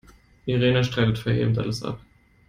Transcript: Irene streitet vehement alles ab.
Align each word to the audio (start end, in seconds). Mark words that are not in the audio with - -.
Irene 0.47 0.83
streitet 0.83 1.23
vehement 1.23 1.59
alles 1.59 1.83
ab. 1.83 2.01